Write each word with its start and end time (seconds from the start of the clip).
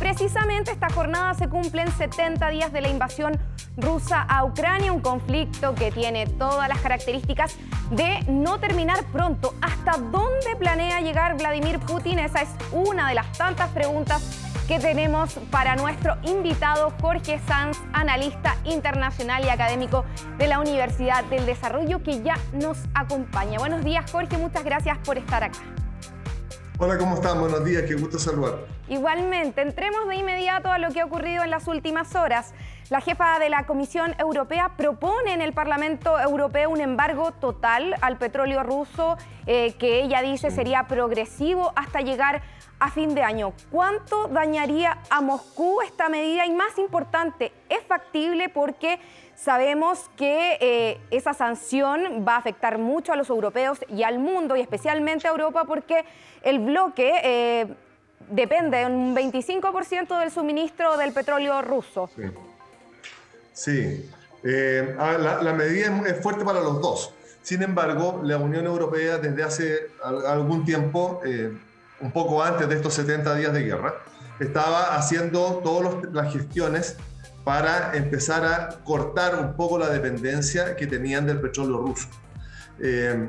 precisamente 0.00 0.72
esta 0.72 0.88
jornada 0.88 1.34
se 1.34 1.48
cumplen 1.48 1.92
70 1.92 2.48
días 2.48 2.72
de 2.72 2.80
la 2.80 2.88
invasión 2.88 3.38
rusa 3.76 4.22
a 4.22 4.44
Ucrania, 4.44 4.92
un 4.92 5.00
conflicto 5.00 5.74
que 5.74 5.92
tiene 5.92 6.26
todas 6.26 6.68
las 6.68 6.80
características 6.80 7.54
de 7.90 8.24
no 8.26 8.58
terminar 8.58 9.04
pronto. 9.12 9.54
¿Hasta 9.60 9.98
dónde 9.98 10.56
planea 10.58 11.00
llegar 11.02 11.36
Vladimir 11.36 11.78
Putin? 11.80 12.18
Esa 12.18 12.40
es 12.40 12.48
una 12.72 13.10
de 13.10 13.14
las 13.14 13.30
tantas 13.32 13.68
preguntas 13.68 14.22
que 14.66 14.80
tenemos 14.80 15.34
para 15.50 15.76
nuestro 15.76 16.16
invitado 16.22 16.92
Jorge 17.00 17.38
Sanz, 17.46 17.78
analista 17.92 18.56
internacional 18.64 19.44
y 19.44 19.50
académico 19.50 20.06
de 20.38 20.46
la 20.46 20.60
Universidad 20.60 21.24
del 21.24 21.44
Desarrollo, 21.44 22.02
que 22.02 22.22
ya 22.22 22.36
nos 22.54 22.78
acompaña. 22.94 23.58
Buenos 23.58 23.84
días, 23.84 24.10
Jorge, 24.10 24.38
muchas 24.38 24.64
gracias 24.64 24.96
por 24.98 25.18
estar 25.18 25.44
acá. 25.44 25.58
Hola, 26.82 26.96
¿cómo 26.96 27.16
están? 27.16 27.38
Buenos 27.38 27.62
días, 27.62 27.82
qué 27.82 27.92
gusto 27.92 28.18
saludar. 28.18 28.60
Igualmente, 28.88 29.60
entremos 29.60 30.08
de 30.08 30.16
inmediato 30.16 30.70
a 30.70 30.78
lo 30.78 30.88
que 30.88 31.02
ha 31.02 31.04
ocurrido 31.04 31.44
en 31.44 31.50
las 31.50 31.68
últimas 31.68 32.14
horas. 32.14 32.54
La 32.90 33.00
jefa 33.00 33.38
de 33.38 33.50
la 33.50 33.66
Comisión 33.66 34.16
Europea 34.18 34.72
propone 34.76 35.32
en 35.32 35.40
el 35.40 35.52
Parlamento 35.52 36.18
Europeo 36.18 36.70
un 36.70 36.80
embargo 36.80 37.30
total 37.30 37.94
al 38.00 38.18
petróleo 38.18 38.64
ruso 38.64 39.16
eh, 39.46 39.74
que 39.74 40.02
ella 40.02 40.22
dice 40.22 40.50
sería 40.50 40.88
progresivo 40.88 41.72
hasta 41.76 42.00
llegar 42.00 42.42
a 42.80 42.90
fin 42.90 43.14
de 43.14 43.22
año. 43.22 43.52
¿Cuánto 43.70 44.26
dañaría 44.26 44.98
a 45.08 45.20
Moscú 45.20 45.80
esta 45.82 46.08
medida? 46.08 46.46
Y 46.46 46.50
más 46.50 46.78
importante, 46.78 47.52
¿es 47.68 47.80
factible 47.84 48.48
porque 48.48 48.98
sabemos 49.36 50.10
que 50.16 50.58
eh, 50.60 51.00
esa 51.12 51.32
sanción 51.32 52.24
va 52.26 52.34
a 52.34 52.38
afectar 52.38 52.78
mucho 52.78 53.12
a 53.12 53.16
los 53.16 53.30
europeos 53.30 53.78
y 53.88 54.02
al 54.02 54.18
mundo 54.18 54.56
y 54.56 54.62
especialmente 54.62 55.28
a 55.28 55.30
Europa 55.30 55.64
porque 55.64 56.04
el 56.42 56.58
bloque... 56.58 57.12
Eh, 57.22 57.66
depende 58.28 58.86
un 58.86 59.16
25% 59.16 60.20
del 60.20 60.30
suministro 60.30 60.96
del 60.96 61.12
petróleo 61.12 61.62
ruso. 61.62 62.08
Sí, 62.14 62.22
eh, 64.42 64.96
ah, 64.98 65.40
la, 65.42 65.52
medida 65.52 66.02
es, 66.06 66.20
fuerte 66.20 66.44
para 66.44 66.60
los 66.60 66.80
dos. 66.80 67.14
Sin 67.42 67.62
embargo, 67.62 68.20
la 68.22 68.38
Unión 68.38 68.66
Europea 68.66 69.18
desde 69.18 69.42
hace 69.42 69.90
algún 70.02 70.64
tiempo, 70.64 71.20
eh, 71.24 71.56
un 72.00 72.12
poco 72.12 72.42
antes 72.42 72.68
de 72.68 72.76
estos 72.76 72.94
70 72.94 73.34
días 73.34 73.52
de 73.52 73.62
guerra, 73.62 73.94
estaba 74.38 74.96
haciendo 74.96 75.60
todas 75.62 76.12
las 76.12 76.32
gestiones 76.32 76.96
para 77.44 77.96
empezar 77.96 78.44
a 78.44 78.68
cortar 78.84 79.38
un 79.38 79.54
poco 79.54 79.78
la 79.78 79.88
dependencia 79.88 80.76
que 80.76 80.86
tenían 80.86 81.26
del 81.26 81.40
petróleo 81.40 81.78
ruso. 81.78 82.08
Eh, 82.78 83.28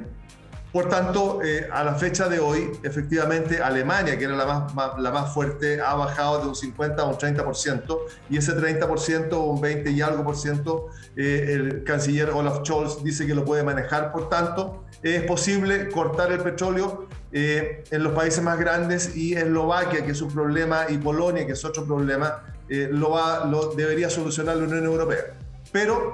por 0.71 0.87
tanto, 0.87 1.41
eh, 1.43 1.67
a 1.69 1.83
la 1.83 1.95
fecha 1.95 2.29
de 2.29 2.39
hoy, 2.39 2.71
efectivamente, 2.81 3.61
Alemania, 3.61 4.17
que 4.17 4.23
era 4.23 4.35
la 4.37 4.45
más, 4.73 4.99
la 4.99 5.11
más 5.11 5.33
fuerte, 5.33 5.81
ha 5.81 5.95
bajado 5.95 6.39
de 6.39 6.47
un 6.47 6.55
50 6.55 7.01
a 7.01 7.05
un 7.05 7.15
30%, 7.15 7.97
y 8.29 8.37
ese 8.37 8.53
30%, 8.53 9.37
un 9.37 9.59
20 9.59 9.91
y 9.91 10.01
algo 10.01 10.23
por 10.23 10.37
ciento, 10.37 10.87
eh, 11.17 11.47
el 11.49 11.83
canciller 11.83 12.29
Olaf 12.29 12.59
Scholz 12.59 13.03
dice 13.03 13.27
que 13.27 13.35
lo 13.35 13.43
puede 13.43 13.63
manejar. 13.63 14.13
Por 14.13 14.29
tanto, 14.29 14.85
es 15.03 15.23
posible 15.23 15.89
cortar 15.89 16.31
el 16.31 16.39
petróleo 16.39 17.07
eh, 17.33 17.83
en 17.91 18.03
los 18.03 18.13
países 18.13 18.41
más 18.41 18.57
grandes 18.57 19.13
y 19.17 19.33
Eslovaquia, 19.33 20.05
que 20.05 20.11
es 20.11 20.21
un 20.21 20.31
problema, 20.31 20.85
y 20.87 20.97
Polonia, 20.97 21.45
que 21.45 21.51
es 21.51 21.65
otro 21.65 21.85
problema, 21.85 22.43
lo, 22.69 23.09
va, 23.09 23.43
lo 23.45 23.73
debería 23.73 24.09
solucionar 24.09 24.55
la 24.55 24.63
Unión 24.63 24.85
Europea. 24.85 25.33
Pero 25.73 26.13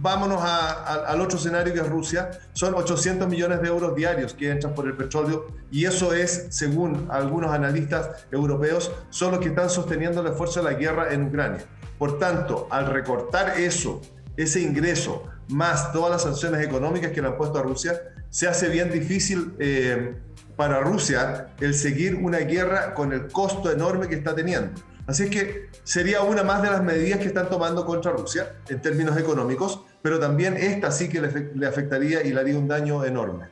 vámonos 0.00 0.40
al 0.42 1.20
otro 1.20 1.38
escenario 1.38 1.72
que 1.72 1.80
es 1.80 1.88
Rusia, 1.88 2.30
son 2.52 2.74
800 2.74 3.28
millones 3.28 3.62
de 3.62 3.68
euros 3.68 3.94
diarios 3.94 4.34
que 4.34 4.50
entran 4.50 4.74
por 4.74 4.86
el 4.86 4.96
petróleo 4.96 5.46
y 5.70 5.84
eso 5.84 6.12
es, 6.12 6.46
según 6.50 7.06
algunos 7.10 7.52
analistas 7.52 8.26
europeos, 8.30 8.90
son 9.10 9.32
los 9.32 9.40
que 9.40 9.48
están 9.48 9.70
sosteniendo 9.70 10.20
el 10.20 10.28
esfuerzo 10.28 10.62
de 10.62 10.72
la 10.72 10.78
guerra 10.78 11.12
en 11.12 11.26
Ucrania. 11.26 11.64
Por 11.98 12.18
tanto, 12.18 12.66
al 12.70 12.86
recortar 12.86 13.58
eso, 13.58 14.02
ese 14.36 14.60
ingreso, 14.60 15.24
más 15.48 15.92
todas 15.92 16.10
las 16.10 16.22
sanciones 16.22 16.64
económicas 16.64 17.12
que 17.12 17.22
le 17.22 17.28
han 17.28 17.36
puesto 17.36 17.58
a 17.58 17.62
Rusia, 17.62 17.94
se 18.28 18.48
hace 18.48 18.68
bien 18.68 18.90
difícil 18.90 19.54
eh, 19.58 20.14
para 20.56 20.80
Rusia 20.80 21.48
el 21.60 21.74
seguir 21.74 22.16
una 22.16 22.38
guerra 22.38 22.92
con 22.94 23.12
el 23.12 23.28
costo 23.28 23.70
enorme 23.70 24.08
que 24.08 24.16
está 24.16 24.34
teniendo. 24.34 24.72
Así 25.06 25.30
que 25.30 25.70
sería 25.84 26.22
una 26.22 26.42
más 26.42 26.62
de 26.62 26.70
las 26.70 26.82
medidas 26.82 27.20
que 27.20 27.26
están 27.26 27.48
tomando 27.48 27.86
contra 27.86 28.12
Rusia 28.12 28.56
en 28.68 28.80
términos 28.80 29.16
económicos, 29.16 29.84
pero 30.02 30.18
también 30.18 30.56
esta 30.56 30.90
sí 30.90 31.08
que 31.08 31.20
le, 31.20 31.66
afectaría 31.66 32.22
y 32.24 32.32
le 32.32 32.40
haría 32.40 32.58
un 32.58 32.66
daño 32.66 33.04
enorme. 33.04 33.46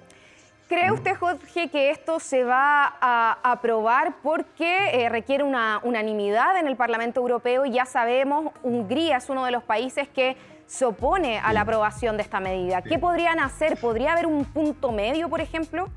¿Cree 0.68 0.90
usted, 0.90 1.14
Jorge, 1.14 1.68
que 1.68 1.90
esto 1.90 2.18
se 2.18 2.42
va 2.42 2.96
a 3.00 3.38
aprobar 3.42 4.16
porque 4.22 5.04
eh, 5.04 5.08
requiere 5.08 5.44
una 5.44 5.78
unanimidad 5.84 6.58
en 6.58 6.66
el 6.66 6.74
Parlamento 6.74 7.20
Europeo? 7.20 7.64
Ya 7.66 7.84
sabemos, 7.84 8.52
Hungría 8.62 9.18
es 9.18 9.28
uno 9.28 9.44
de 9.44 9.52
los 9.52 9.62
países 9.62 10.08
que 10.08 10.36
se 10.66 10.84
opone 10.84 11.38
a 11.38 11.52
la 11.52 11.60
aprobación 11.60 12.16
de 12.16 12.22
esta 12.22 12.40
medida. 12.40 12.82
¿Qué 12.82 12.98
podrían 12.98 13.38
hacer? 13.38 13.76
¿Podría 13.76 14.12
haber 14.12 14.26
un 14.26 14.44
punto 14.46 14.90
medio, 14.90 15.28
por 15.28 15.40
ejemplo? 15.40 15.88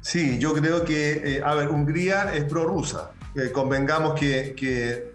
Sí, 0.00 0.38
yo 0.38 0.54
creo 0.54 0.84
que, 0.84 1.36
eh, 1.36 1.42
a 1.44 1.54
ver, 1.54 1.68
Hungría 1.68 2.32
es 2.34 2.44
prorrusa, 2.44 3.12
convengamos 3.52 4.18
que, 4.18 4.54
eh, 4.60 5.12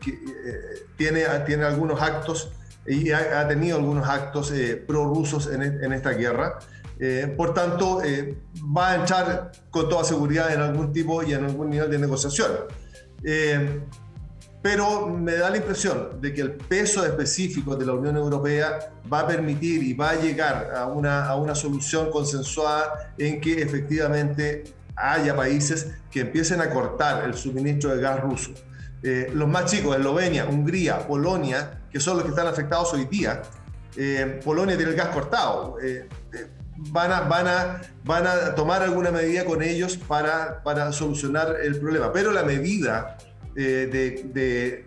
tiene, 0.96 1.24
tiene 1.46 1.66
algunos 1.66 2.02
actos 2.02 2.52
y 2.88 3.12
ha, 3.12 3.48
tenido 3.48 3.78
algunos 3.78 4.08
actos 4.08 4.52
eh, 4.52 4.76
prorrusos 4.76 5.48
en, 5.48 5.62
en, 5.62 5.92
esta 5.92 6.12
guerra. 6.12 6.59
Eh, 7.00 7.34
por 7.36 7.53
tanto, 7.53 8.02
va 8.76 8.92
a 8.92 8.96
entrar 8.96 9.52
con 9.70 9.90
toda 9.90 10.03
seguridad 10.03 10.53
en 10.53 10.62
algún 10.62 10.94
tipo 10.94 11.24
y 11.24 11.34
en 11.34 11.44
algún 11.46 11.70
nivel 11.70 11.90
de 11.90 12.00
negociación. 12.00 12.52
pero 14.62 15.08
me 15.08 15.34
da 15.34 15.50
la 15.50 15.58
impresión 15.58 16.22
de 16.22 16.34
que 16.34 16.42
el 16.42 16.52
peso 16.53 17.06
específico 17.06 17.76
de 17.76 17.86
la 17.86 17.94
Unión 17.94 18.16
Europea 18.18 18.92
va 19.12 19.22
a 19.22 19.28
permitir 19.28 19.84
y 19.84 19.94
va 19.94 20.12
a 20.12 20.16
llegar 20.16 20.72
a 20.76 20.88
una, 20.88 21.26
a 21.26 21.36
una 21.36 21.53
solución 21.53 22.09
consensuada 22.09 23.14
en 23.18 23.42
que 23.42 23.62
efectivamente 23.62 24.64
haya 24.96 25.36
países 25.36 25.88
que 26.10 26.22
empiecen 26.22 26.62
a 26.62 26.70
cortar 26.70 27.26
el 27.26 27.34
suministro 27.34 27.96
de 27.96 28.02
gas 28.02 28.22
ruso. 28.22 28.52
Eh, 29.04 29.32
los 29.34 29.48
más 29.48 29.66
chicos, 29.66 29.96
Eslovenia, 29.96 30.46
Hungría, 30.46 31.00
Polonia, 31.08 31.82
que 31.92 32.00
son 32.00 32.18
los 32.18 32.24
que 32.24 32.32
están 32.32 32.48
afectados 32.48 32.92
hoy 32.94 33.06
día, 33.06 33.42
eh, 33.96 34.42
Polonia 34.44 34.76
tiene 34.76 34.92
el 34.92 34.98
gas 34.98 35.10
cortado. 35.10 35.78
Eh, 35.80 36.08
van, 36.78 37.12
a, 37.12 37.22
van, 37.22 37.48
a, 37.48 37.82
van 38.04 38.26
a 38.26 38.56
tomar 38.56 38.82
alguna 38.82 39.12
medida 39.12 39.46
con 39.46 39.62
ellos 39.62 39.98
para, 39.98 40.64
para 40.64 40.92
solucionar 40.92 41.56
el 41.62 41.80
problema. 41.80 42.12
Pero 42.12 42.32
la 42.32 42.44
medida 42.44 43.18
de, 43.54 43.88
de, 44.34 44.86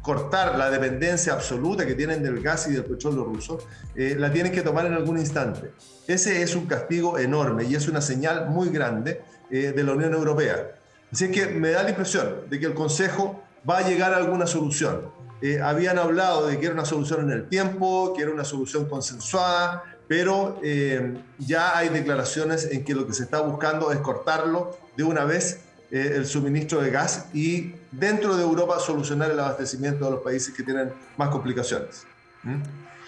cortar 0.00 0.56
la 0.56 0.70
dependencia 0.70 1.34
absoluta 1.34 1.86
que 1.86 1.94
tienen 1.94 2.22
del 2.22 2.40
gas 2.40 2.66
y 2.66 2.72
del 2.72 2.84
petróleo 2.84 3.24
ruso, 3.24 3.58
la 3.94 4.32
tienen 4.32 4.50
que 4.50 4.62
tomar 4.62 4.86
en 4.86 4.94
algún 4.94 5.18
instante. 5.18 5.72
Ese 6.08 6.40
es 6.40 6.56
un 6.56 6.64
castigo 6.64 7.18
enorme 7.18 7.64
y 7.64 7.74
es 7.74 7.86
una 7.86 8.00
señal 8.00 8.48
muy 8.48 8.70
grande 8.70 9.20
eh, 9.50 9.72
de 9.74 9.84
la 9.84 9.92
Unión 9.92 10.12
Europea. 10.14 10.76
Así 11.12 11.30
que 11.30 11.46
me 11.46 11.70
da 11.70 11.82
la 11.82 11.90
impresión 11.90 12.48
de 12.48 12.60
que 12.60 12.66
el 12.66 12.74
Consejo 12.74 13.42
va 13.68 13.78
a 13.78 13.88
llegar 13.88 14.14
a 14.14 14.16
alguna 14.16 14.46
solución. 14.46 15.10
Eh, 15.42 15.60
habían 15.60 15.98
hablado 15.98 16.46
de 16.46 16.58
que 16.58 16.66
era 16.66 16.74
una 16.74 16.84
solución 16.84 17.22
en 17.22 17.30
el 17.30 17.48
tiempo, 17.48 18.14
que 18.14 18.22
era 18.22 18.30
una 18.30 18.44
solución 18.44 18.88
consensuada, 18.88 19.84
pero 20.06 20.60
eh, 20.62 21.14
ya 21.38 21.76
hay 21.76 21.88
declaraciones 21.88 22.68
en 22.70 22.84
que 22.84 22.94
lo 22.94 23.06
que 23.06 23.14
se 23.14 23.24
está 23.24 23.40
buscando 23.40 23.90
es 23.92 23.98
cortarlo 23.98 24.78
de 24.96 25.04
una 25.04 25.24
vez 25.24 25.60
el 25.90 26.24
suministro 26.24 26.80
de 26.80 26.90
gas 26.92 27.26
y 27.34 27.74
dentro 27.90 28.36
de 28.36 28.44
Europa 28.44 28.78
solucionar 28.78 29.32
el 29.32 29.40
abastecimiento 29.40 30.04
de 30.04 30.12
los 30.12 30.20
países 30.20 30.54
que 30.54 30.62
tienen 30.62 30.92
más 31.16 31.30
complicaciones. 31.30 32.06
¿Mm? 32.44 32.60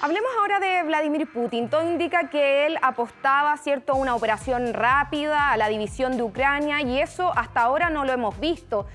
Hablemos 0.04 0.32
ahora 0.40 0.58
de 0.58 0.82
Vladimir 0.82 1.32
Putin. 1.32 1.70
Todo 1.70 1.88
indica 1.88 2.28
que 2.28 2.66
él 2.66 2.76
apostaba 2.82 3.56
¿cierto? 3.56 3.92
a 3.92 3.96
una 3.96 4.16
operación 4.16 4.74
rápida, 4.74 5.52
a 5.52 5.56
la 5.56 5.68
división 5.68 6.16
de 6.16 6.24
Ucrania, 6.24 6.82
y 6.82 6.98
eso 6.98 7.30
hasta 7.36 7.60
ahora 7.60 7.88
no 7.88 8.04
lo 8.04 8.12
hemos 8.12 8.40
visto. 8.40 8.88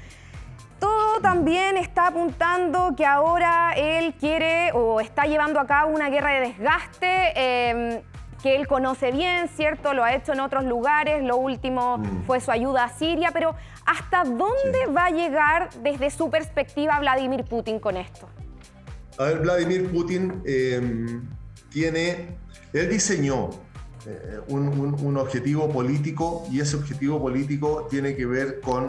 Todo 0.82 1.22
también 1.22 1.78
está 1.78 2.08
apuntando 2.08 2.94
que 2.98 3.06
ahora 3.06 3.72
él 3.78 4.16
quiere 4.16 4.74
o 4.74 5.00
está 5.00 5.24
llevando 5.24 5.62
a 5.62 5.66
cabo 5.66 5.96
una 5.96 6.10
guerra 6.10 6.32
de 6.32 6.42
desgaste 6.42 7.70
em, 7.70 8.02
que 8.44 8.58
él 8.58 8.68
conoce 8.68 9.14
bien, 9.14 9.48
¿cierto? 9.48 9.94
Lo 9.94 10.04
ha 10.04 10.14
hecho 10.14 10.34
en 10.34 10.42
otros 10.42 10.66
lugares, 10.66 11.24
lo 11.24 11.38
último 11.38 12.00
mm. 12.00 12.26
fue 12.26 12.42
su 12.42 12.52
ayuda 12.52 12.84
a 12.84 12.90
Siria, 12.90 13.30
pero 13.32 13.56
¿hasta 13.86 14.26
dónde 14.26 14.88
va 14.94 15.06
a 15.06 15.12
llegar 15.12 15.70
desde 15.76 16.10
su 16.10 16.30
perspectiva 16.30 17.00
Vladimir 17.00 17.46
Putin 17.46 17.80
con 17.80 17.96
esto? 17.96 18.28
A 19.18 19.24
ver, 19.26 19.40
Vladimir 19.40 19.90
Putin 19.92 20.42
em, 20.46 21.28
tiene, 21.72 22.38
él 22.72 22.90
diseñó 22.90 23.50
eh, 24.06 24.40
un, 24.48 25.18
objetivo 25.18 25.72
político 25.72 26.48
y 26.52 26.60
ese 26.60 26.78
objetivo 26.78 27.20
político 27.20 27.88
tiene 27.90 28.16
que 28.16 28.28
ver 28.28 28.62
con 28.62 28.88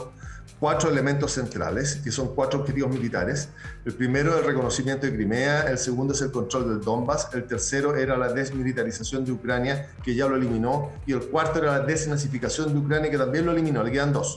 cuatro 0.61 0.91
elementos 0.91 1.33
centrales, 1.33 1.97
que 2.05 2.11
son 2.11 2.35
cuatro 2.35 2.61
objetivos 2.61 2.91
militares. 2.91 3.49
El 3.87 3.95
primero 3.95 4.35
es 4.35 4.41
el 4.41 4.45
reconocimiento 4.45 5.07
de 5.07 5.15
Crimea, 5.15 5.63
el 5.63 5.79
segundo 5.79 6.13
es 6.13 6.21
el 6.21 6.31
control 6.31 6.69
del 6.69 6.81
Donbass, 6.83 7.31
el 7.33 7.45
tercero 7.45 7.97
era 7.97 8.19
la 8.19 8.31
desmilitarización 8.31 9.25
de 9.25 9.33
Ucrania, 9.33 9.91
que 10.05 10.15
ya 10.15 10.27
lo 10.27 10.37
eliminó, 10.37 10.93
y 11.07 11.15
el 11.15 11.21
cuarto 11.21 11.59
era 11.61 11.79
la 11.79 11.87
desnazificación 11.87 12.75
de 12.75 12.79
Ucrania, 12.81 13.11
que 13.11 13.19
también 13.19 13.47
lo 13.47 13.53
eliminó, 13.53 13.83
le 13.83 13.93
quedan 13.93 14.13
dos. 14.13 14.37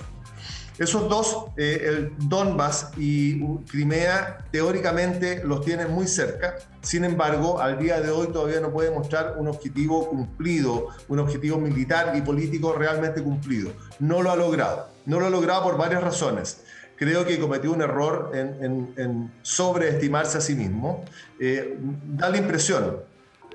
Esos 0.78 1.10
dos, 1.10 1.46
eh, 1.58 1.84
el 1.86 2.14
Donbass 2.28 2.92
y 2.98 3.44
Crimea, 3.70 4.40
teóricamente 4.52 5.44
los 5.44 5.64
tienen 5.64 5.92
muy 5.92 6.08
cerca. 6.08 6.56
Sin 6.82 7.04
embargo, 7.04 7.60
al 7.60 7.78
día 7.78 8.02
de 8.02 8.10
hoy 8.10 8.28
todavía 8.28 8.60
no 8.60 8.72
puede 8.72 8.90
mostrar 8.90 9.36
un 9.38 9.48
objetivo 9.48 10.10
cumplido, 10.10 10.88
un 11.08 11.20
objetivo 11.20 11.58
militar 11.58 12.14
y 12.16 12.22
político 12.22 12.74
realmente 12.74 13.22
cumplido. 13.22 13.72
No 14.00 14.22
lo 14.22 14.32
ha 14.32 14.36
logrado. 14.36 14.88
No 15.06 15.20
lo 15.20 15.28
ha 15.28 15.30
logrado 15.30 15.64
por 15.64 15.78
varias 15.78 16.04
razones 16.04 16.62
creo 17.02 17.26
que 17.26 17.40
cometió 17.40 17.72
un 17.72 17.82
error 17.82 18.30
en, 18.36 19.32
sobreestimarse 19.42 20.38
a 20.38 20.42
sí 20.42 20.54
mismo. 20.54 21.04
Eh, 21.40 21.76
da 21.80 22.30
la 22.30 22.38
impresión, 22.38 22.98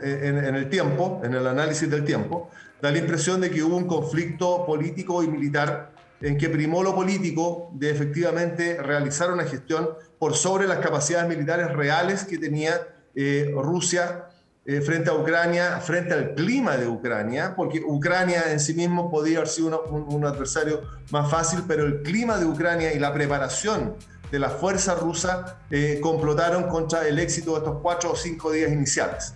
eh, 0.03 0.21
en, 0.25 0.57
el 0.57 0.69
tiempo, 0.69 1.21
en 1.23 1.33
el 1.33 1.47
análisis 1.47 1.89
del 1.89 2.05
tiempo, 2.05 2.51
da 2.83 2.91
la 2.91 2.99
impresión 2.99 3.41
de 3.41 3.51
que 3.53 3.63
hubo 3.63 3.77
un 3.77 3.87
conflicto 3.87 4.67
político 4.67 5.23
y 5.23 5.29
militar 5.29 5.93
en 6.21 6.39
que 6.39 6.49
primó 6.49 6.83
lo 6.83 6.95
político 6.95 7.71
de 7.75 7.91
efectivamente 7.91 8.81
realizar 8.83 9.33
una 9.33 9.45
gestión 9.45 9.91
por 10.19 10.35
sobre 10.35 10.67
las 10.67 10.79
capacidades 10.79 11.29
militares 11.29 11.73
reales 11.73 12.25
que 12.25 12.39
tenía 12.39 12.81
eh, 13.15 13.53
Rusia 13.55 14.27
eh, 14.65 14.81
frente 14.81 15.11
a 15.11 15.15
Ucrania, 15.15 15.79
frente 15.79 16.13
al 16.13 16.35
clima 16.35 16.77
de 16.77 16.89
Ucrania, 16.89 17.55
porque 17.55 17.81
Ucrania 17.87 18.51
en 18.51 18.59
sí 18.59 18.75
mismo 18.75 19.11
podía 19.11 19.39
haber 19.39 19.49
sido 19.49 19.85
un, 19.85 20.25
adversario 20.25 20.83
más 21.13 21.31
fácil, 21.31 21.63
pero 21.69 21.85
el 21.85 22.03
clima 22.03 22.37
de 22.39 22.47
Ucrania 22.47 22.93
y 22.93 22.99
la 22.99 23.15
preparación 23.15 23.95
de 24.33 24.39
la 24.41 24.51
fuerza 24.51 24.97
rusa 24.97 25.61
eh, 25.71 26.01
complotaron 26.03 26.65
contra 26.65 27.07
el 27.07 27.21
éxito 27.21 27.53
de 27.53 27.59
estos 27.59 27.79
cuatro 27.81 28.11
o 28.11 28.17
cinco 28.17 28.51
días 28.51 28.73
iniciales. 28.73 29.35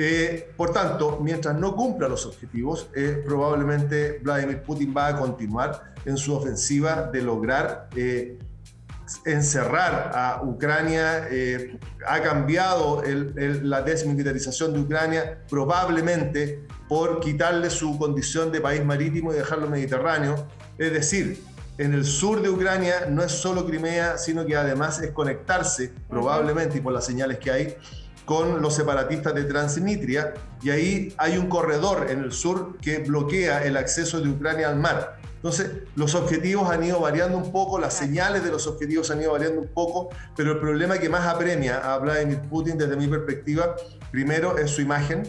Eh, 0.00 0.52
por 0.56 0.72
tanto, 0.72 1.18
mientras 1.20 1.58
no 1.58 1.74
cumpla 1.74 2.08
los 2.08 2.24
objetivos, 2.24 2.88
probablemente 3.26 4.20
Vladimir 4.22 4.62
Putin 4.62 4.94
va 4.96 5.08
a 5.08 5.16
continuar 5.18 5.92
en 6.04 6.16
su 6.16 6.34
ofensiva 6.34 7.10
de 7.12 7.20
lograr 7.20 7.88
encerrar 9.24 10.12
a 10.14 10.42
Ucrania, 10.42 11.28
eh, 11.30 11.78
ha 12.06 12.20
cambiado 12.20 13.02
la 13.04 13.82
desmilitarización 13.82 14.72
de 14.74 14.80
Ucrania 14.80 15.38
probablemente 15.48 16.64
por 16.88 17.20
quitarle 17.20 17.70
su 17.70 17.98
condición 17.98 18.52
de 18.52 18.60
país 18.60 18.84
marítimo 18.84 19.32
y 19.32 19.36
dejarlo 19.36 19.68
mediterráneo. 19.68 20.46
Es 20.76 20.92
decir, 20.92 21.42
en 21.78 21.94
el 21.94 22.04
sur 22.04 22.42
de 22.42 22.50
Ucrania 22.50 23.06
no 23.08 23.22
es 23.22 23.32
solo 23.32 23.66
Crimea, 23.66 24.18
sino 24.18 24.44
que 24.44 24.56
además 24.56 25.00
es 25.00 25.12
conectarse, 25.12 25.92
probablemente 26.08 26.78
y 26.78 26.80
por 26.80 26.92
las 26.92 27.06
señales 27.06 27.38
que 27.38 27.50
hay, 27.50 27.76
con 28.28 28.60
los 28.60 28.74
separatistas 28.74 29.34
de 29.34 29.44
Transnistria, 29.44 30.34
y 30.60 30.68
ahí 30.68 31.14
hay 31.16 31.38
un 31.38 31.48
corredor 31.48 32.08
en 32.10 32.22
el 32.22 32.30
sur 32.30 32.76
que 32.76 32.98
bloquea 32.98 33.64
el 33.64 33.74
acceso 33.78 34.20
de 34.20 34.28
Ucrania 34.28 34.68
al 34.68 34.76
mar. 34.76 35.16
Entonces, 35.36 35.70
los 35.96 36.14
objetivos 36.14 36.68
han 36.70 36.84
ido 36.84 37.00
variando 37.00 37.38
un 37.38 37.50
poco, 37.50 37.78
las 37.78 37.94
señales 37.94 38.44
de 38.44 38.50
los 38.50 38.66
objetivos 38.66 39.10
han 39.10 39.22
ido 39.22 39.32
variando 39.32 39.62
un 39.62 39.68
poco, 39.68 40.10
pero 40.36 40.52
el 40.52 40.58
problema 40.58 40.98
que 40.98 41.08
más 41.08 41.26
apremia 41.26 41.78
a 41.78 41.96
Vladimir 41.96 42.42
Putin 42.50 42.76
desde 42.76 42.96
mi 42.96 43.06
perspectiva, 43.06 43.76
primero 44.10 44.58
es 44.58 44.72
su 44.72 44.82
imagen, 44.82 45.22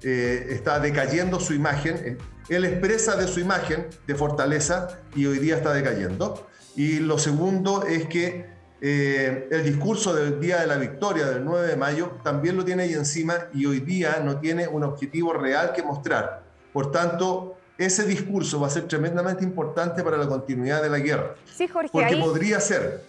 eh, 0.00 0.46
está 0.48 0.80
decayendo 0.80 1.38
su 1.40 1.52
imagen, 1.52 2.16
él 2.48 2.64
expresa 2.64 3.16
de 3.16 3.28
su 3.28 3.38
imagen 3.38 3.86
de 4.06 4.14
fortaleza 4.14 4.88
y 5.14 5.26
hoy 5.26 5.40
día 5.40 5.56
está 5.56 5.74
decayendo. 5.74 6.46
Y 6.74 7.00
lo 7.00 7.18
segundo 7.18 7.84
es 7.84 8.06
que 8.06 8.55
eh, 8.80 9.48
el 9.50 9.64
discurso 9.64 10.14
del 10.14 10.38
Día 10.38 10.60
de 10.60 10.66
la 10.66 10.76
Victoria 10.76 11.26
del 11.26 11.44
9 11.44 11.66
de 11.66 11.76
mayo 11.76 12.18
también 12.22 12.56
lo 12.56 12.64
tiene 12.64 12.82
ahí 12.82 12.92
encima 12.92 13.34
y 13.54 13.64
hoy 13.64 13.80
día 13.80 14.20
no 14.22 14.38
tiene 14.38 14.68
un 14.68 14.84
objetivo 14.84 15.32
real 15.32 15.72
que 15.72 15.82
mostrar. 15.82 16.42
Por 16.72 16.92
tanto, 16.92 17.56
ese 17.78 18.04
discurso 18.04 18.60
va 18.60 18.66
a 18.66 18.70
ser 18.70 18.86
tremendamente 18.86 19.44
importante 19.44 20.02
para 20.02 20.18
la 20.18 20.26
continuidad 20.26 20.82
de 20.82 20.90
la 20.90 20.98
guerra. 20.98 21.34
Sí, 21.46 21.66
Jorge. 21.68 21.88
Porque 21.90 22.16
podría 22.16 22.60
ser. 22.60 23.02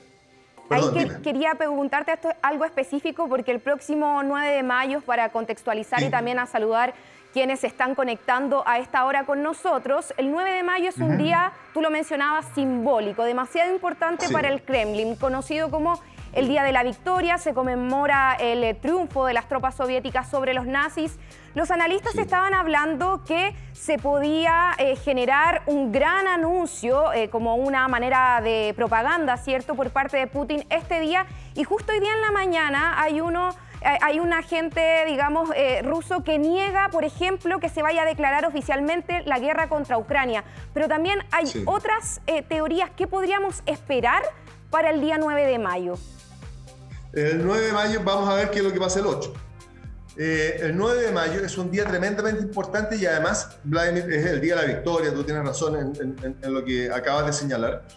ahí 0.69 0.83
quería 1.21 1.55
preguntarte 1.55 2.13
esto, 2.13 2.29
algo 2.41 2.63
específico, 2.63 3.27
porque 3.27 3.51
el 3.51 3.59
próximo 3.59 4.23
9 4.23 4.55
de 4.55 4.63
mayo, 4.63 5.01
para 5.01 5.29
contextualizar 5.29 6.01
y 6.01 6.09
también 6.09 6.39
a 6.39 6.45
saludar 6.45 6.93
quienes 7.33 7.59
se 7.59 7.67
están 7.67 7.95
conectando 7.95 8.63
a 8.67 8.79
esta 8.79 9.05
hora 9.05 9.25
con 9.25 9.43
nosotros, 9.43 10.13
el 10.17 10.31
9 10.31 10.51
de 10.51 10.63
mayo 10.63 10.89
es 10.89 10.97
un 10.97 11.17
día, 11.17 11.51
tú 11.73 11.81
lo 11.81 11.89
mencionabas, 11.89 12.45
simbólico, 12.55 13.23
demasiado 13.23 13.71
importante 13.73 14.29
para 14.29 14.49
el 14.49 14.61
Kremlin, 14.63 15.15
conocido 15.15 15.69
como 15.69 16.01
el 16.33 16.47
Día 16.47 16.63
de 16.63 16.71
la 16.71 16.83
Victoria, 16.83 17.37
se 17.37 17.53
conmemora 17.53 18.35
el 18.39 18.63
eh, 18.63 18.73
triunfo 18.73 19.25
de 19.25 19.33
las 19.33 19.47
tropas 19.47 19.75
soviéticas 19.75 20.29
sobre 20.29 20.53
los 20.53 20.67
nazis. 20.67 21.17
Los 21.55 21.71
analistas 21.71 22.15
estaban 22.15 22.53
hablando 22.53 23.23
que 23.25 23.55
se 23.73 23.97
podía 23.97 24.71
eh, 24.77 24.95
generar 24.97 25.63
un 25.65 25.91
gran 25.91 26.27
anuncio 26.27 27.11
eh, 27.13 27.29
como 27.29 27.55
una 27.55 27.87
manera 27.87 28.41
de 28.41 28.73
propaganda, 28.75 29.37
¿cierto?, 29.37 29.73
por 29.73 29.89
parte 29.89 30.17
de 30.17 30.27
Putin 30.27 30.63
este 30.69 30.99
día. 30.99 31.25
Y 31.55 31.63
justo 31.63 31.91
hoy 31.91 31.99
día 31.99 32.13
en 32.13 32.21
la 32.21 32.31
mañana 32.31 33.01
hay 33.01 33.19
uno 33.19 33.49
hay 33.81 34.19
un 34.19 34.33
agente, 34.33 35.03
digamos, 35.05 35.49
ruso 35.83 36.23
que 36.23 36.37
niega, 36.39 36.89
por 36.89 37.03
ejemplo, 37.03 37.59
que 37.59 37.69
se 37.69 37.81
vaya 37.81 38.03
a 38.03 38.05
declarar 38.05 38.45
oficialmente 38.45 39.21
la 39.25 39.39
guerra 39.39 39.69
contra 39.69 39.97
Ucrania. 39.97 40.43
Pero 40.73 40.87
también 40.87 41.19
hay 41.31 41.45
otras 41.65 42.21
teorías 42.49 42.89
que 42.91 43.07
podríamos 43.07 43.61
esperar 43.65 44.23
para 44.69 44.89
el 44.89 45.01
día 45.01 45.17
9 45.17 45.45
de 45.45 45.59
mayo. 45.59 45.95
El 47.13 47.45
9 47.45 47.67
de 47.67 47.73
mayo 47.73 48.01
vamos 48.03 48.29
a 48.29 48.35
ver 48.35 48.51
qué 48.51 48.59
es 48.59 48.63
lo 48.63 48.71
que 48.71 48.79
pasa 48.79 48.99
el 48.99 49.07
8. 49.07 49.33
Eh, 50.19 50.59
el 50.61 50.75
9 50.75 51.01
de 51.03 51.11
mayo 51.11 51.43
es 51.43 51.57
un 51.57 51.69
día 51.69 51.85
tremendamente 51.85 52.41
importante 52.41 52.95
y 52.95 53.05
además 53.05 53.57
Vladimir, 53.63 54.11
es 54.11 54.25
el 54.25 54.41
día 54.41 54.55
de 54.55 54.61
la 54.61 54.67
victoria, 54.67 55.13
tú 55.13 55.23
tienes 55.23 55.43
razón 55.43 55.93
en, 55.95 56.53
lo 56.53 56.65
que 56.65 56.91
acabas 56.91 57.27
de 57.27 57.33
señalar. 57.33 57.87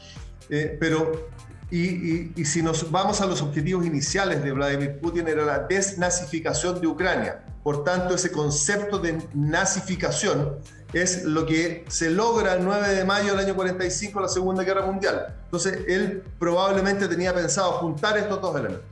Eh, 0.50 0.76
pero, 0.78 1.28
y, 1.70 2.32
y, 2.36 2.44
si 2.44 2.62
nos 2.62 2.90
vamos 2.90 3.20
a 3.20 3.26
los 3.26 3.42
objetivos 3.42 3.86
iniciales 3.86 4.42
de 4.42 4.52
Vladimir 4.52 4.98
Putin, 4.98 5.28
era 5.28 5.44
la 5.44 5.60
desnazificación 5.60 6.80
de 6.80 6.86
Ucrania. 6.86 7.44
Por 7.62 7.84
tanto, 7.84 8.14
ese 8.14 8.32
concepto 8.32 8.98
de 8.98 9.18
nazificación 9.34 10.56
es 10.92 11.24
lo 11.24 11.46
que 11.46 11.84
se 11.88 12.10
logra 12.10 12.54
el 12.54 12.64
9 12.64 12.88
de 12.94 13.04
mayo 13.04 13.36
del 13.36 13.46
año 13.46 13.54
45, 13.54 14.20
la 14.20 14.28
Segunda 14.28 14.64
Guerra 14.64 14.86
Mundial. 14.86 15.36
Entonces, 15.44 15.80
él 15.86 16.24
probablemente 16.38 17.06
tenía 17.06 17.34
pensado 17.34 17.72
juntar 17.72 18.18
estos 18.18 18.40
dos 18.40 18.56
elementos. 18.56 18.86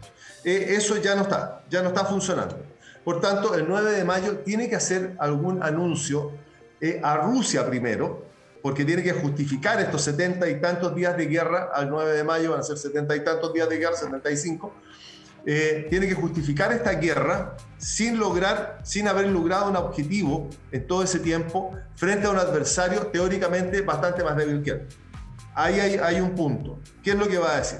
Eh, 0.44 0.66
eso 0.70 0.96
ya 0.98 1.14
no 1.14 1.22
está, 1.22 1.62
ya 1.68 1.82
no 1.82 1.88
está 1.88 2.04
funcionando. 2.04 2.56
Por 3.04 3.20
tanto, 3.20 3.54
el 3.54 3.66
9 3.66 3.92
de 3.92 4.04
mayo 4.04 4.38
tiene 4.38 4.68
que 4.68 4.76
hacer 4.76 5.16
algún 5.18 5.62
anuncio 5.62 6.32
eh, 6.80 7.00
a 7.02 7.16
Rusia 7.16 7.66
primero, 7.66 8.27
porque 8.62 8.84
tiene 8.84 9.02
que 9.02 9.12
justificar 9.12 9.80
estos 9.80 10.02
70 10.02 10.48
y 10.48 10.60
tantos 10.60 10.94
días 10.94 11.16
de 11.16 11.26
guerra 11.26 11.70
al 11.72 11.88
9 11.90 12.12
de 12.12 12.24
mayo, 12.24 12.50
van 12.52 12.60
a 12.60 12.62
ser 12.62 12.78
70 12.78 13.16
y 13.16 13.24
tantos 13.24 13.52
días 13.52 13.68
de 13.68 13.78
guerra, 13.78 13.96
75. 13.96 14.72
Eh, 15.46 15.86
tiene 15.88 16.08
que 16.08 16.14
justificar 16.14 16.72
esta 16.72 16.92
guerra 16.92 17.56
sin 17.78 18.18
lograr, 18.18 18.80
sin 18.82 19.08
haber 19.08 19.28
logrado 19.28 19.70
un 19.70 19.76
objetivo 19.76 20.50
en 20.72 20.86
todo 20.86 21.02
ese 21.02 21.20
tiempo 21.20 21.74
frente 21.94 22.26
a 22.26 22.30
un 22.30 22.38
adversario 22.38 23.06
teóricamente 23.06 23.80
bastante 23.82 24.24
más 24.24 24.36
débil 24.36 24.62
que 24.62 24.70
él. 24.70 24.88
Ahí 25.54 25.80
hay, 25.80 25.96
hay 25.96 26.20
un 26.20 26.34
punto. 26.34 26.80
¿Qué 27.02 27.12
es 27.12 27.16
lo 27.16 27.28
que 27.28 27.38
va 27.38 27.54
a 27.54 27.56
decir? 27.58 27.78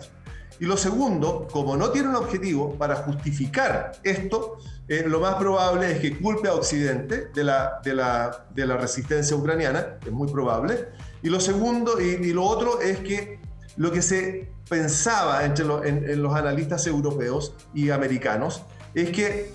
Y 0.61 0.67
lo 0.67 0.77
segundo, 0.77 1.47
como 1.51 1.77
no 1.77 1.91
tiene 1.91 2.09
un 2.09 2.17
objetivo 2.17 2.75
para 2.75 2.97
justificar 2.97 3.93
esto, 4.03 4.59
eh, 4.89 5.05
lo 5.07 5.21
más 5.21 5.37
probable 5.37 5.93
es 5.93 6.01
que 6.01 6.19
culpe 6.19 6.49
a 6.49 6.55
Occidente 6.55 7.29
de 7.33 7.45
la, 7.45 7.81
de 7.85 7.95
la, 7.95 8.47
de 8.55 8.67
la 8.67 8.77
resistencia 8.77 9.37
ucraniana, 9.37 9.99
es 10.05 10.13
muy 10.13 10.29
probable. 10.29 10.89
Y 11.23 11.29
lo 11.29 11.41
segundo, 11.41 12.01
y, 12.01 12.27
y 12.27 12.33
lo 12.33 12.45
otro 12.45 12.81
es 12.81 12.99
que 12.99 13.39
lo 13.77 13.93
que 13.93 14.03
se 14.03 14.51
pensaba 14.69 15.45
entre 15.45 15.65
en, 15.85 16.23
los 16.23 16.35
analistas 16.35 16.87
europeos 16.87 17.55
y 17.75 17.91
americanos 17.91 18.63
es 18.95 19.11
que 19.11 19.53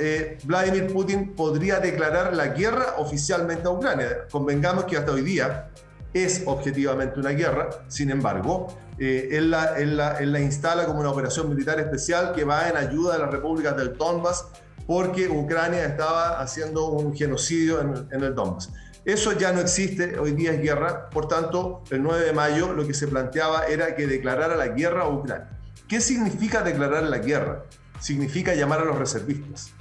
eh, 0.00 0.38
Vladimir 0.44 0.92
Putin 0.92 1.34
podría 1.34 1.80
declarar 1.80 2.34
la 2.34 2.48
guerra 2.48 2.94
oficialmente 2.98 3.66
a 3.66 3.70
Ucrania. 3.70 4.26
Convengamos 4.30 4.84
que 4.84 4.96
hasta 4.96 5.12
hoy 5.12 5.22
día 5.22 5.70
es 6.14 6.42
objetivamente 6.46 7.18
una 7.18 7.30
guerra, 7.30 7.68
sin 7.88 8.10
embargo, 8.10 8.68
eh, 8.98 9.28
él, 9.32 9.50
la, 9.50 9.76
la, 9.78 10.40
instala 10.40 10.86
como 10.86 11.00
una 11.00 11.10
operación 11.10 11.48
militar 11.48 11.78
especial 11.80 12.32
que 12.32 12.44
va 12.44 12.68
en 12.68 12.76
ayuda 12.76 13.14
de 13.14 13.18
las 13.20 13.30
repúblicas 13.30 13.76
del 13.76 13.96
Donbass 13.96 14.46
porque 14.86 15.28
Ucrania 15.28 15.84
estaba 15.84 16.40
haciendo 16.40 16.86
un 16.86 17.14
genocidio 17.14 17.80
en, 17.80 18.08
en 18.10 18.22
el 18.22 18.34
Donbass. 18.34 18.70
Eso 19.04 19.32
ya 19.32 19.52
no 19.52 19.60
existe, 19.60 20.18
hoy 20.18 20.32
día 20.32 20.52
es 20.52 20.60
guerra, 20.60 21.10
por 21.10 21.28
tanto, 21.28 21.84
el 21.90 22.02
9 22.02 22.24
de 22.24 22.32
mayo 22.32 22.72
lo 22.72 22.86
que 22.86 22.94
se 22.94 23.06
planteaba 23.06 23.66
era 23.66 23.94
que 23.94 24.06
declarara 24.06 24.56
la 24.56 24.68
guerra 24.68 25.02
a 25.02 25.08
Ucrania. 25.08 25.48
¿Qué 25.88 26.00
significa 26.00 26.62
declarar 26.62 27.04
la 27.04 27.18
guerra? 27.18 27.64
Significa 28.00 28.54
llamar 28.54 28.80
a 28.80 28.84
los 28.84 28.98
reservistas. 28.98 29.72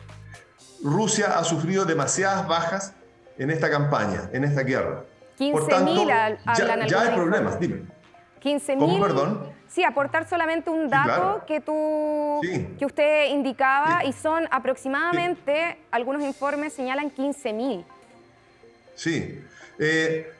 Rusia 0.83 1.39
ha 1.39 1.43
sufrido 1.43 1.85
demasiadas 1.85 2.47
bajas 2.47 2.93
en 3.39 3.49
esta 3.49 3.69
campaña, 3.69 4.29
en 4.31 4.43
esta 4.43 4.61
guerra. 4.61 5.03
15.000 5.39 6.07
ya, 6.55 6.85
ya 6.87 7.01
hay 7.01 7.15
problemas, 7.15 7.59
dime. 7.59 7.94
15.000. 8.45 8.77
¿Cómo, 8.77 9.01
perdón? 9.01 9.39
Sí, 9.67 9.83
aportar 9.83 10.29
solamente 10.29 10.69
un 10.69 10.87
dato 10.87 11.43
que 11.47 11.59
tú, 11.59 12.39
que 12.77 12.85
usted 12.85 13.31
indicaba 13.31 14.05
y 14.05 14.13
son 14.13 14.47
aproximadamente, 14.51 15.79
algunos 15.91 16.21
informes 16.21 16.71
señalan 16.71 17.11
15.000. 17.11 17.83
Sí. 18.93 19.43
Eh, 19.79 20.31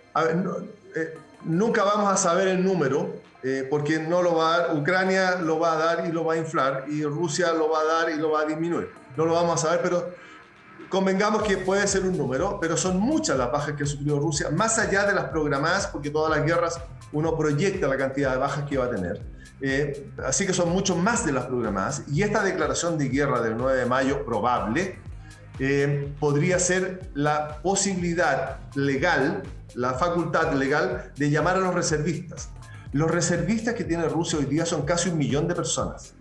eh, 0.96 1.18
nunca 1.44 1.84
vamos 1.84 2.14
a 2.14 2.18
saber 2.18 2.48
el 2.48 2.64
número, 2.64 3.16
eh, 3.44 3.68
porque 3.70 4.00
no 4.00 4.22
lo 4.22 4.36
va 4.36 4.54
a 4.54 4.60
dar, 4.60 4.78
Ucrania 4.78 5.36
lo 5.42 5.60
va 5.60 5.74
a 5.74 5.78
dar 5.78 6.06
y 6.08 6.12
lo 6.12 6.24
va 6.24 6.36
a 6.36 6.38
inflar, 6.38 6.86
y 6.88 7.04
Rusia 7.04 7.52
lo 7.52 7.70
va 7.70 7.82
a 7.82 7.84
dar 7.84 8.10
y 8.12 8.18
lo 8.18 8.32
va 8.32 8.42
a 8.42 8.46
disminuir. 8.46 8.90
No 9.18 9.26
lo 9.26 9.34
vamos 9.34 9.56
a 9.56 9.68
saber, 9.68 9.82
pero 9.82 10.14
convengamos 10.90 11.44
que 11.44 11.58
puede 11.58 11.88
ser 11.88 12.04
un 12.04 12.18
número, 12.18 12.60
pero 12.60 12.78
son 12.78 13.00
muchas 13.00 13.38
las 13.38 13.52
bajas 13.52 13.76
que 13.76 13.84
ha 13.84 13.88
sufrido 13.88 14.20
Rusia, 14.20 14.50
más 14.50 14.80
allá 14.80 15.06
de 15.06 15.14
las 15.14 15.26
programadas, 15.26 15.88
porque 15.88 16.10
todas 16.10 16.36
las 16.36 16.46
guerras 16.46 16.80
uno 17.12 17.38
proyecta 17.38 17.88
la 17.88 17.98
cantidad 17.98 18.32
de 18.32 18.38
bajas 18.38 18.66
que 18.70 18.78
va 18.78 18.86
a 18.86 18.90
tener. 18.90 19.22
Eh, 19.62 20.12
así 20.26 20.46
que 20.46 20.54
son 20.54 20.70
mucho 20.70 20.96
más 20.96 21.26
de 21.26 21.32
las 21.32 21.46
programadas. 21.46 22.04
Y 22.12 22.24
esta 22.24 22.44
declaración 22.44 22.98
de 22.98 23.10
guerra 23.10 23.42
del 23.42 23.58
9 23.58 23.80
de 23.80 23.86
mayo 23.86 24.26
probable 24.26 25.00
eh, 25.60 26.14
podría 26.20 26.60
ser 26.60 27.10
la 27.14 27.62
posibilidad 27.62 28.60
legal, 28.76 29.44
la 29.76 29.94
facultad 29.94 30.54
legal 30.54 31.12
de 31.16 31.30
llamar 31.30 31.58
a 31.58 31.60
los 31.60 31.74
reservistas. 31.74 32.50
Los 32.92 33.10
reservistas 33.12 33.76
que 33.76 33.84
tiene 33.84 34.08
Rusia 34.08 34.40
hoy 34.40 34.46
día 34.46 34.66
son 34.66 34.84
casi 34.84 35.10
un 35.10 35.18
millón 35.18 35.48
de 35.48 35.56
personas. 35.56 36.15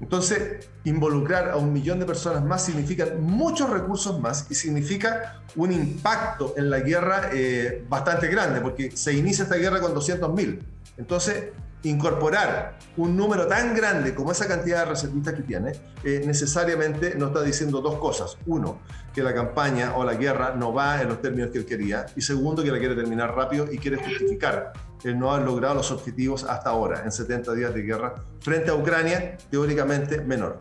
Entonces, 0.00 0.68
involucrar 0.84 1.50
a 1.50 1.56
un 1.56 1.72
millón 1.72 1.98
de 1.98 2.06
personas 2.06 2.44
más 2.44 2.64
significa 2.64 3.06
muchos 3.18 3.70
recursos 3.70 4.20
más 4.20 4.46
y 4.50 4.54
significa 4.54 5.40
un 5.56 5.72
impacto 5.72 6.54
en 6.56 6.70
la 6.70 6.80
guerra 6.80 7.30
eh, 7.32 7.84
bastante 7.88 8.28
grande, 8.28 8.60
porque 8.60 8.90
se 8.94 9.14
inicia 9.14 9.44
esta 9.44 9.56
guerra 9.56 9.80
con 9.80 9.94
200.000. 9.94 10.60
Entonces, 10.98 11.44
incorporar 11.88 12.78
un 12.96 13.16
número 13.16 13.46
tan 13.46 13.74
grande 13.74 14.14
como 14.14 14.32
esa 14.32 14.46
cantidad 14.46 14.80
de 14.80 14.84
reservistas 14.86 15.34
que 15.34 15.42
tiene, 15.42 15.72
eh, 16.02 16.22
necesariamente 16.26 17.14
nos 17.16 17.28
está 17.28 17.42
diciendo 17.42 17.80
dos 17.80 17.96
cosas. 17.98 18.36
Uno, 18.46 18.80
que 19.14 19.22
la 19.22 19.34
campaña 19.34 19.96
o 19.96 20.04
la 20.04 20.14
guerra 20.14 20.54
no 20.56 20.72
va 20.72 21.00
en 21.00 21.08
los 21.08 21.20
términos 21.20 21.50
que 21.50 21.58
él 21.58 21.66
quería. 21.66 22.06
Y 22.16 22.20
segundo, 22.20 22.62
que 22.62 22.70
la 22.70 22.78
quiere 22.78 22.94
terminar 22.94 23.34
rápido 23.34 23.66
y 23.70 23.78
quiere 23.78 23.96
justificar 23.96 24.72
el 25.04 25.18
no 25.18 25.32
haber 25.32 25.46
logrado 25.46 25.74
los 25.76 25.90
objetivos 25.92 26.44
hasta 26.44 26.70
ahora, 26.70 27.02
en 27.04 27.12
70 27.12 27.54
días 27.54 27.72
de 27.72 27.82
guerra, 27.82 28.14
frente 28.40 28.70
a 28.70 28.74
Ucrania, 28.74 29.36
teóricamente 29.50 30.20
menor. 30.20 30.58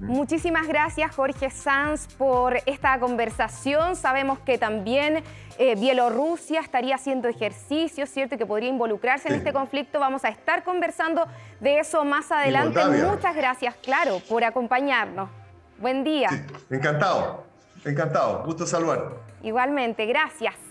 Muchísimas 0.00 0.66
gracias, 0.68 1.14
Jorge 1.14 1.50
Sanz, 1.50 2.06
por 2.18 2.58
esta 2.66 2.98
conversación. 2.98 3.96
Sabemos 3.96 4.38
que 4.40 4.58
también 4.58 5.22
eh, 5.58 5.74
Bielorrusia 5.74 6.60
estaría 6.60 6.96
haciendo 6.96 7.28
ejercicios, 7.28 8.10
¿cierto? 8.10 8.36
que 8.36 8.44
podría 8.44 8.68
involucrarse 8.68 9.28
en 9.28 9.36
este 9.36 9.52
conflicto. 9.52 9.98
Vamos 9.98 10.24
a 10.24 10.28
estar 10.28 10.64
conversando 10.64 11.26
de 11.60 11.78
eso 11.78 12.04
más 12.04 12.30
adelante. 12.30 12.78
Muchas 13.06 13.34
gracias, 13.34 13.74
claro, 13.76 14.20
por 14.28 14.44
acompañarnos. 14.44 15.30
Buen 15.78 16.04
día. 16.04 16.28
Encantado, 16.70 17.44
encantado. 17.84 18.42
Gusto 18.44 18.66
saludar. 18.66 19.12
Igualmente, 19.42 20.04
gracias. 20.06 20.65